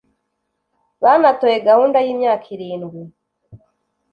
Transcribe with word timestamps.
banatoye 1.03 1.57
gahunda 1.67 1.97
y’imyaka 2.05 2.45
irindwi 2.55 2.99